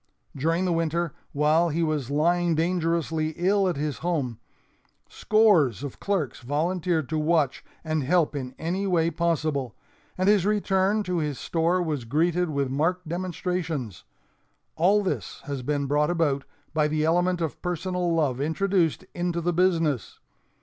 During 0.35 0.65
the 0.65 0.73
winter, 0.73 1.13
while 1.31 1.69
he 1.69 1.83
was 1.83 2.09
lying 2.09 2.55
dangerously 2.55 3.35
ill 3.37 3.67
at 3.69 3.75
his 3.75 3.99
home, 3.99 4.39
scores 5.07 5.83
of 5.83 5.99
clerks 5.99 6.39
volunteered 6.39 7.07
to 7.09 7.19
watch 7.19 7.63
and 7.83 8.01
help 8.03 8.35
in 8.35 8.55
any 8.57 8.87
way 8.87 9.11
possible, 9.11 9.75
and 10.17 10.27
his 10.27 10.43
return 10.43 11.03
to 11.03 11.19
his 11.19 11.37
store 11.37 11.83
was 11.83 12.05
greeted 12.05 12.49
with 12.49 12.71
marked 12.71 13.07
demonstrations. 13.07 14.03
All 14.75 15.03
this 15.03 15.41
has 15.43 15.61
been 15.61 15.85
brought 15.85 16.09
about 16.09 16.45
by 16.73 16.87
the 16.87 17.05
element 17.05 17.39
of 17.39 17.61
personal 17.61 18.11
love 18.11 18.41
introduced 18.41 19.05
into 19.13 19.39
the 19.39 19.53
business. 19.53 20.17